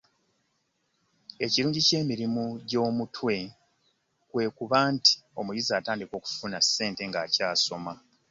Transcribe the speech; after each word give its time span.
Emirungi 1.45 1.79
ky'emirimu 1.87 2.43
gy'omutwe 2.69 3.35
kwe 4.29 4.43
kuba 4.57 4.77
nti 4.93 5.13
omuyizi 5.39 5.71
atandika 5.79 6.13
okufuna 6.19 6.57
ssente 6.65 7.01
ng'akyasoma. 7.09 7.93